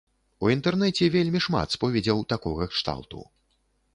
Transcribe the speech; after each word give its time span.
У 0.45 0.49
інтэрнэце 0.53 1.09
вельмі 1.15 1.41
шмат 1.47 1.75
споведзяў 1.77 2.25
такога 2.35 2.69
кшталту. 2.75 3.19